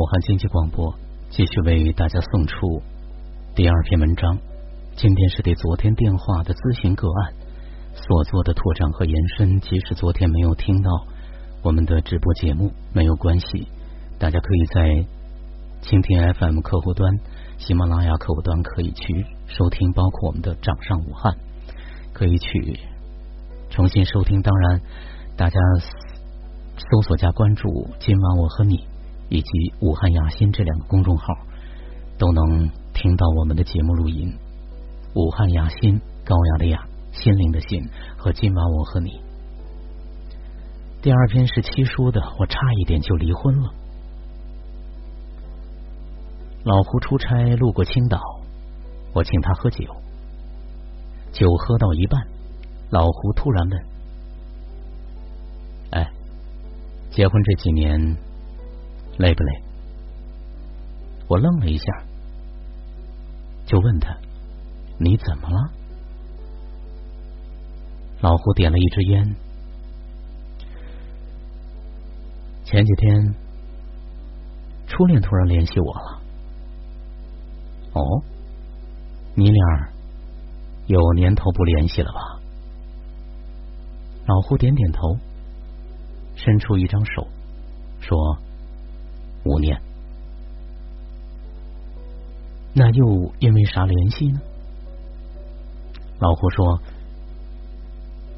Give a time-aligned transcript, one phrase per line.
[0.00, 0.94] 武汉经济广播
[1.28, 2.80] 继续为大家送出
[3.54, 4.38] 第二篇文章。
[4.96, 7.34] 今天是对昨天电话的咨询个案
[7.92, 9.60] 所做的拓展和延伸。
[9.60, 10.90] 即使昨天没有听到
[11.62, 13.68] 我们的直播节目，没有关系，
[14.18, 14.80] 大家可以在
[15.82, 17.20] 蜻蜓 FM 客户端、
[17.58, 21.36] 喜马拉雅客户端可以去收听，包括我们的掌上武汉，
[22.14, 22.80] 可以去
[23.68, 24.40] 重新收听。
[24.40, 24.80] 当然，
[25.36, 25.60] 大家。
[26.90, 28.86] 搜索加关注“今晚我和你”
[29.30, 29.48] 以及
[29.80, 31.24] “武汉雅欣”这两个公众号，
[32.18, 34.30] 都能听到我们的节目录音。
[35.14, 37.82] 武汉雅欣，高雅的雅，心灵的心，
[38.18, 39.20] 和今晚我和你。
[41.02, 43.70] 第二篇是七叔的，我差一点就离婚了。
[46.62, 48.20] 老胡出差路过青岛，
[49.14, 49.84] 我请他喝酒，
[51.32, 52.20] 酒喝到一半，
[52.90, 53.82] 老胡突然问。
[55.92, 56.10] 哎
[57.10, 58.16] 结婚这几年
[59.20, 59.62] 累不累？
[61.28, 61.84] 我愣了一下，
[63.66, 64.16] 就问他
[64.98, 65.70] ：“你怎么了？”
[68.22, 69.36] 老胡点了一支烟。
[72.64, 73.34] 前几天，
[74.86, 76.22] 初恋突然联系我了。
[77.92, 78.22] 哦，
[79.34, 79.90] 你俩
[80.86, 82.40] 有年头不联系了吧？
[84.26, 85.18] 老胡点点头。
[86.36, 87.26] 伸出一张手，
[88.00, 88.38] 说
[89.44, 89.80] ：“五年。”
[92.72, 94.40] 那又因为啥联系呢？
[96.20, 96.80] 老胡说：“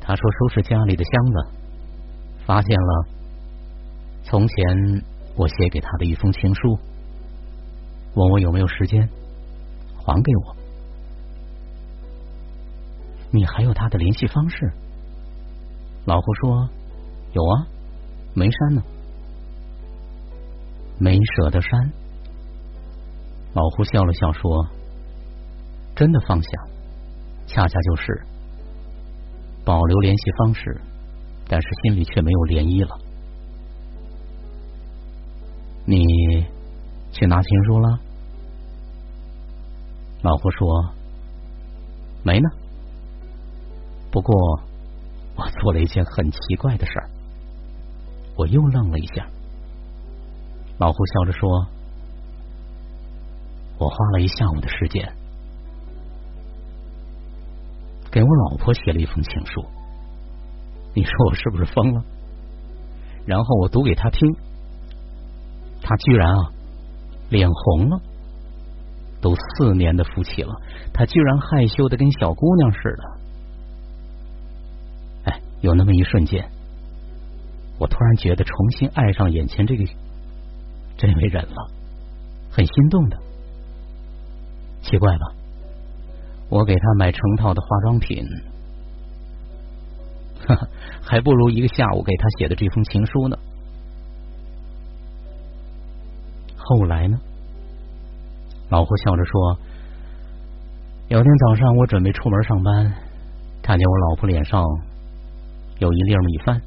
[0.00, 1.32] 他说收拾家里的箱子，
[2.44, 3.06] 发现了
[4.24, 5.04] 从前
[5.36, 6.78] 我写给他的一封情书，
[8.14, 9.08] 问我有没有时间
[9.96, 10.56] 还给我。
[13.30, 14.70] 你还有他的联系方式？”
[16.04, 16.68] 老胡说
[17.32, 17.66] ：“有啊。”
[18.34, 18.82] 没删呢，
[20.98, 21.92] 没舍得删。
[23.54, 24.68] 老胡笑了笑说
[25.96, 26.50] ：“真的放下，
[27.46, 28.22] 恰恰就是
[29.64, 30.80] 保留联系方式，
[31.48, 32.98] 但是心里却没有涟漪了。”
[35.86, 36.04] 你
[37.12, 37.98] 去拿情书了？
[40.22, 40.94] 老胡说
[42.22, 42.48] ：“没呢。
[44.10, 44.60] 不过
[45.36, 47.08] 我做了一件很奇怪的事儿。”
[48.36, 49.26] 我又愣了一下，
[50.78, 51.66] 老胡笑着说
[53.78, 55.12] ：“我花了一下午的时间，
[58.12, 59.64] 给我老婆写了一封情书。
[60.94, 62.02] 你说我是不是疯了？
[63.26, 64.36] 然后我读给他听，
[65.82, 66.52] 他居然啊
[67.28, 68.00] 脸红了。
[69.20, 70.54] 都四年的夫妻了，
[70.94, 73.02] 他居然害羞的跟小姑娘似的。
[75.24, 76.48] 哎，有那么一瞬间。”
[77.80, 79.84] 我突然觉得重新爱上眼前这个
[80.98, 81.70] 这位人了，
[82.50, 83.16] 很心动的。
[84.82, 85.26] 奇怪吧？
[86.50, 88.24] 我给他买成套的化妆品，
[91.02, 93.36] 还不如一个下午给他写的这封情书呢。
[96.56, 97.18] 后来呢？
[98.70, 99.58] 老胡笑着说
[101.08, 102.92] ：“有天早上，我准备出门上班，
[103.62, 104.64] 看见我老婆脸上
[105.78, 106.60] 有一粒米饭。”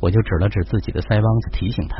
[0.00, 1.96] 我就指了指自己的腮帮子，提醒她。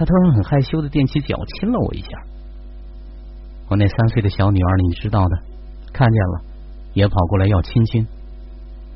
[0.00, 2.08] 他突然很害羞的踮起脚亲了我一下。
[3.68, 5.36] 我那三岁的小女儿，你知道的，
[5.92, 6.40] 看见了，
[6.94, 8.06] 也跑过来要亲亲。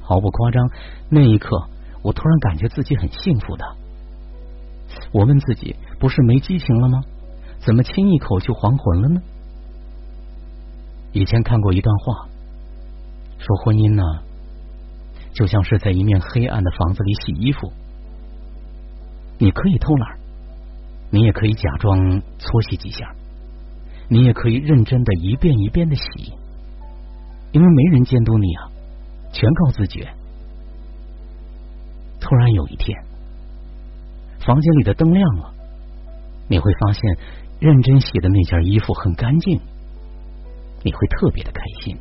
[0.00, 0.66] 毫不夸张，
[1.10, 1.68] 那一刻，
[2.00, 3.66] 我突然感觉自己很幸福的。
[5.12, 7.02] 我问自己，不是没激情了吗？
[7.58, 9.20] 怎么亲一口就还魂了呢？
[11.12, 12.28] 以前看过一段话，
[13.36, 14.02] 说婚姻呢。
[15.34, 17.70] 就像是在一面黑暗的房子里洗衣服，
[19.36, 20.23] 你可以偷懒，
[21.14, 23.14] 你也可以假装搓洗几下，
[24.08, 26.02] 你也可以认真的一遍一遍的洗，
[27.52, 28.66] 因为没人监督你啊，
[29.32, 30.12] 全靠自觉。
[32.20, 33.00] 突然有一天，
[34.44, 35.54] 房间里的灯亮了，
[36.48, 37.00] 你会发现
[37.60, 39.60] 认真洗的那件衣服很干净，
[40.82, 41.96] 你会特别的开心。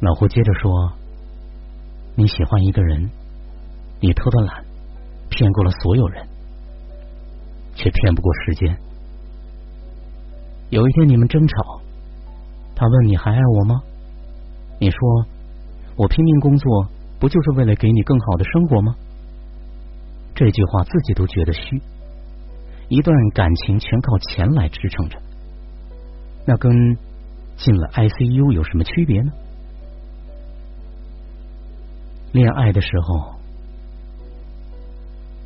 [0.00, 0.94] 老胡接着说。
[2.18, 3.10] 你喜欢一个人，
[4.00, 4.64] 你偷的懒，
[5.28, 6.26] 骗过了所有人，
[7.76, 8.76] 却骗不过时间。
[10.70, 11.80] 有一天你们争吵，
[12.74, 13.80] 他问你还爱我吗？
[14.80, 14.98] 你说
[15.94, 16.88] 我拼命工作，
[17.20, 18.96] 不就是为了给你更好的生活吗？
[20.34, 21.80] 这句话自己都觉得虚。
[22.88, 25.18] 一段感情全靠钱来支撑着，
[26.46, 26.72] 那跟
[27.56, 29.32] 进了 ICU 有什么区别呢？
[32.32, 33.34] 恋爱的时候，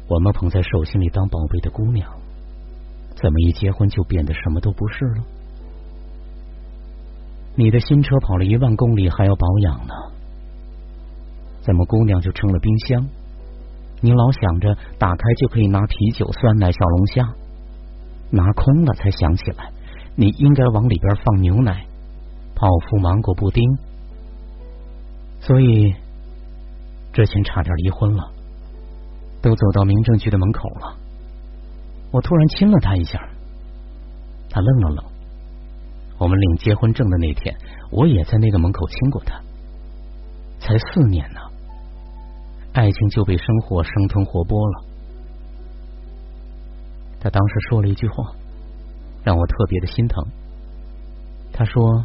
[0.08, 2.10] 我们捧在手心里当宝贝的姑娘，
[3.22, 5.24] 怎么一结婚就变得什么都不是了？
[7.56, 9.94] 你的新车跑了一万公里还要保养呢，
[11.60, 13.06] 怎么姑娘就成了冰箱？
[14.00, 17.34] 你老想着打开就可以拿啤酒、酸奶、小龙虾，
[18.30, 19.70] 拿空了才想起来，
[20.16, 21.84] 你应该往里边放牛奶、
[22.54, 23.62] 泡芙、芒果布丁。
[25.40, 25.94] 所以
[27.12, 28.30] 之前差点离婚了，
[29.42, 30.96] 都走到民政局的门口了。
[32.12, 33.20] 我突然亲了他一下，
[34.50, 35.04] 他愣了愣。
[36.18, 37.56] 我们领结婚证的那天，
[37.90, 39.40] 我也在那个门口亲过他。
[40.58, 41.40] 才四年呢，
[42.72, 44.84] 爱情就被生活生吞活剥了。
[47.20, 48.32] 他当时说了一句话，
[49.24, 50.22] 让我特别的心疼。
[51.52, 52.04] 他说：“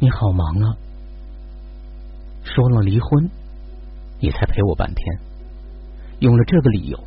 [0.00, 0.76] 你好忙啊，
[2.44, 3.30] 说了离婚，
[4.20, 5.18] 你才陪我半天，
[6.20, 6.98] 用了这个理由，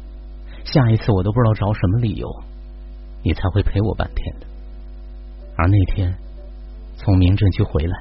[0.66, 2.28] 下一次我都不知道找什么理由，
[3.24, 4.46] 你才会陪我半天的。”
[5.58, 6.14] 而那天
[6.98, 7.98] 从民政局回来，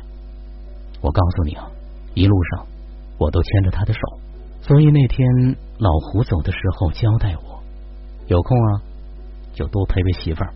[1.01, 1.71] 我告诉你啊，
[2.15, 2.67] 一路上
[3.19, 4.01] 我都牵着他的手，
[4.63, 7.63] 所以那天老胡走的时候交代我，
[8.27, 8.83] 有空啊
[9.53, 10.53] 就多陪陪媳妇儿，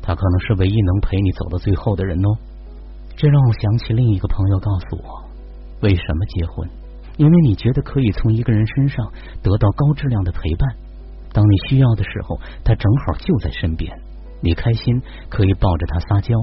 [0.00, 2.38] 他可能是唯一能陪你走到最后的人哦。
[3.16, 5.24] 这让我想起另一个朋友告诉我，
[5.82, 6.68] 为什么结婚？
[7.18, 9.10] 因为你觉得可以从一个人身上
[9.42, 10.76] 得到高质量的陪伴，
[11.36, 13.92] 当你需要的时候，他正好就在身边。
[14.40, 16.34] 你开心可以抱着他撒娇，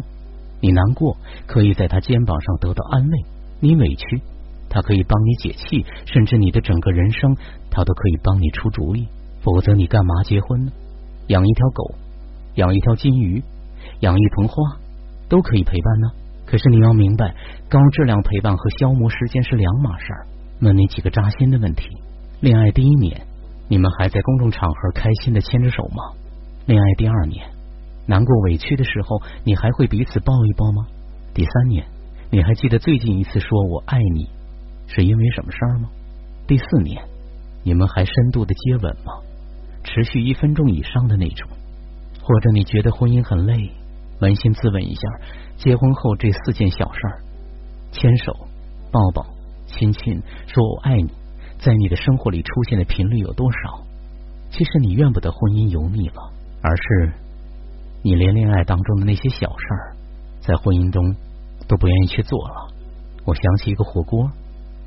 [0.62, 1.18] 你难过
[1.48, 3.26] 可以在他肩膀上得到安慰，
[3.60, 4.22] 你委屈
[4.70, 7.36] 他可以帮你解气，甚至你的整个人生
[7.72, 9.08] 他都可以帮你出主意。
[9.42, 10.72] 否则你干嘛结婚呢？
[11.28, 11.96] 养一条狗，
[12.56, 13.42] 养一条金鱼，
[14.02, 14.78] 养一盆花
[15.28, 16.08] 都可以陪伴呢。
[16.46, 17.34] 可是你要明白，
[17.68, 20.28] 高质量陪伴和消磨时间是两码事儿。
[20.62, 21.90] 问你几个扎心的问题：
[22.42, 23.26] 恋爱第一年，
[23.68, 26.14] 你们还在公众场合开心的牵着手吗？
[26.66, 27.46] 恋爱第二年。
[28.06, 30.86] 难过委屈的时候，你还会彼此抱一抱吗？
[31.34, 31.86] 第三年，
[32.30, 34.30] 你还记得最近一次说我爱你
[34.88, 35.90] 是因为什么事儿吗？
[36.46, 37.02] 第四年，
[37.64, 39.14] 你们还深度的接吻吗？
[39.84, 41.50] 持续一分钟以上的那种？
[42.22, 43.72] 或者你觉得婚姻很累？
[44.20, 45.02] 扪心自问一下，
[45.58, 47.24] 结婚后这四件小事儿——
[47.92, 48.34] 牵手、
[48.92, 49.26] 抱抱、
[49.68, 51.10] 亲亲、说我爱你，
[51.64, 53.80] 在你的生活里出现的频率有多少？
[54.52, 56.30] 其实你怨不得婚姻油腻了，
[56.62, 57.14] 而是……
[58.04, 59.96] 你连恋爱当中的那些小事儿，
[60.42, 61.16] 在婚姻中
[61.70, 62.68] 都不愿意去做了。
[63.24, 64.30] 我想起一个火锅，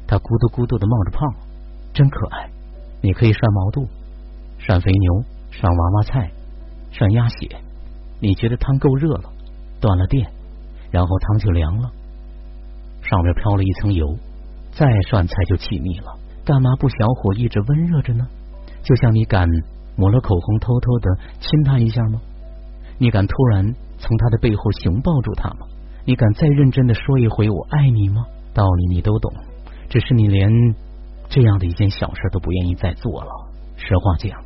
[0.06, 1.26] 它咕嘟咕嘟的冒着泡，
[1.94, 2.50] 真可爱。
[3.00, 3.88] 你可以涮毛肚、
[4.58, 6.30] 涮肥牛、涮娃娃菜、
[6.92, 7.56] 涮鸭血。
[8.20, 9.32] 你觉得汤够热了，
[9.80, 10.30] 断了电，
[10.90, 11.90] 然后汤就凉了，
[13.00, 14.14] 上面飘了一层油，
[14.72, 16.18] 再涮菜就起腻了。
[16.46, 18.24] 干嘛不小火一直温热着呢？
[18.84, 19.48] 就像你敢
[19.96, 21.10] 抹了口红偷偷的
[21.40, 22.20] 亲他一下吗？
[22.98, 25.66] 你敢突然从他的背后熊抱住他吗？
[26.04, 28.24] 你敢再认真的说一回我爱你吗？
[28.54, 29.32] 道理你都懂，
[29.88, 30.48] 只是你连
[31.28, 33.28] 这样的一件小事都不愿意再做了。
[33.76, 34.40] 实话讲，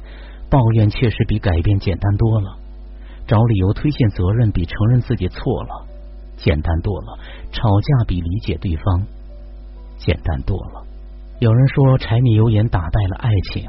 [0.48, 2.56] 抱怨确实比改变简单多了，
[3.26, 5.86] 找理由推卸责任比承认自己错了
[6.38, 7.18] 简单多了，
[7.52, 9.06] 吵架比理解对方
[9.98, 10.86] 简单多了。
[11.40, 13.66] 有人说柴米油盐打败了爱情，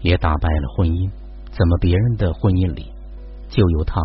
[0.00, 1.08] 也打败了婚姻，
[1.52, 2.86] 怎么别人的婚姻里？
[3.48, 4.02] 就有糖。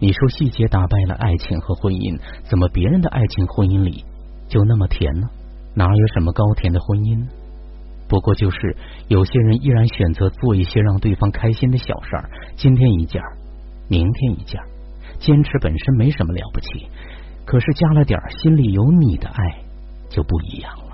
[0.00, 2.18] 你说细节打败了爱情和婚姻，
[2.50, 4.04] 怎么别人的爱情婚姻里
[4.48, 5.28] 就那么甜呢？
[5.76, 7.28] 哪有什么高甜的婚姻？
[8.08, 8.76] 不过就是
[9.06, 13.22] 有些人依然选择做一些让对方开心的小事儿，今天一件，
[13.88, 14.60] 明天一件，
[15.20, 16.88] 坚持本身没什么了不起，
[17.46, 19.62] 可是加了点心里有你的爱
[20.08, 20.89] 就不一样了。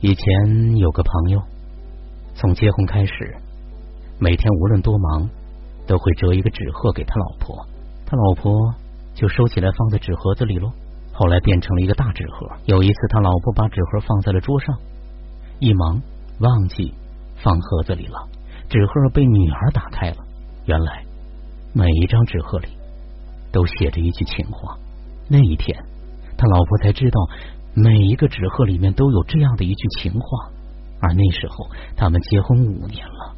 [0.00, 1.42] 以前有个朋友，
[2.34, 3.36] 从结婚开始，
[4.20, 5.28] 每天无论多忙。
[5.88, 7.66] 都会折一个纸鹤给他老婆，
[8.04, 8.52] 他老婆
[9.14, 10.70] 就收起来放在纸盒子里喽。
[11.14, 12.46] 后来变成了一个大纸盒。
[12.66, 14.76] 有一次，他老婆把纸盒放在了桌上，
[15.60, 15.98] 一忙
[16.40, 16.92] 忘记
[17.42, 18.28] 放盒子里了。
[18.68, 20.16] 纸盒被女儿打开了，
[20.66, 21.02] 原来
[21.72, 22.68] 每一张纸盒里
[23.50, 24.76] 都写着一句情话。
[25.26, 25.74] 那一天，
[26.36, 27.18] 他老婆才知道
[27.82, 30.50] 每一个纸鹤里面都有这样的一句情话。
[31.00, 33.34] 而那时候，他们结婚五年了，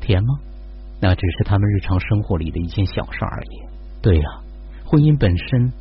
[0.00, 0.28] 甜吗？
[1.02, 3.62] 那只是他们日常生活里的一件小事而已。
[4.00, 4.24] 对呀，
[4.86, 5.72] 婚姻本身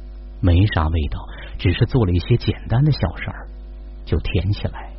[0.42, 1.20] 没啥味道，
[1.60, 3.48] 只是做了一些简单的小事儿，
[4.06, 4.90] 就甜起来。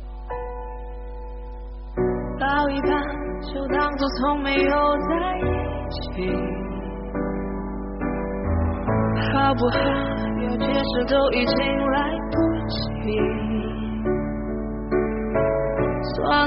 [2.39, 2.87] 抱一抱，
[3.51, 5.43] 就当做从没有在一
[5.91, 6.31] 起。
[9.33, 9.77] 好不好？
[10.47, 11.57] 要解释都已经
[11.91, 12.14] 来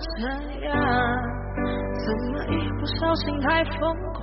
[0.00, 0.28] 这
[0.66, 0.76] 样
[1.98, 3.80] 怎么一不小心太疯
[4.12, 4.22] 狂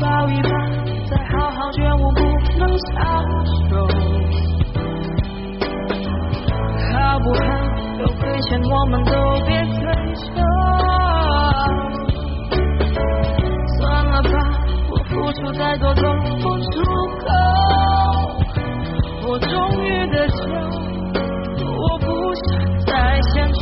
[0.00, 0.48] 抱一抱
[1.10, 2.20] 再好好觉悟不
[2.58, 2.94] 能相
[3.70, 3.86] 守
[6.92, 7.40] 好不好
[7.98, 9.10] 有亏欠我们都
[9.46, 10.51] 别追究
[15.52, 16.02] 再多都
[16.40, 16.82] 不出
[17.20, 17.26] 口，
[19.28, 19.50] 我终
[19.84, 20.36] 于得救，
[21.66, 22.48] 我不想
[22.86, 23.60] 再相守。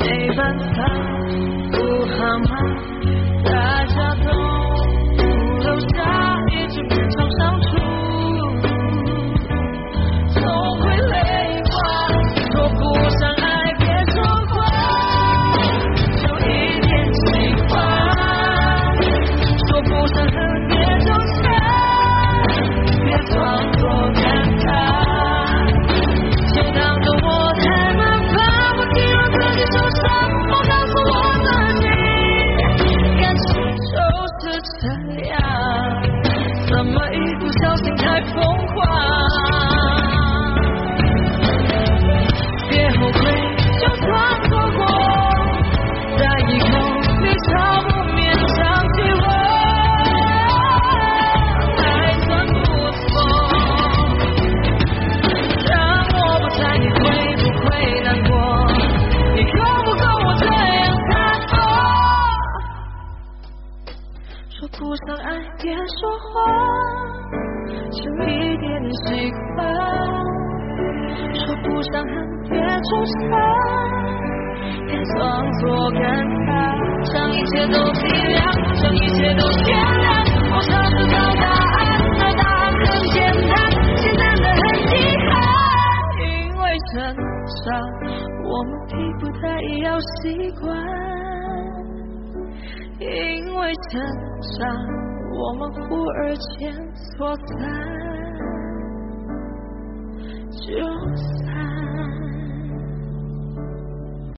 [0.00, 1.09] 没办法。
[90.00, 90.76] 习惯，
[92.98, 93.08] 因
[93.54, 94.00] 为成
[94.58, 94.60] 长，
[95.32, 97.48] 我们忽而间错散，
[100.50, 100.58] 就
[101.16, 101.49] 算。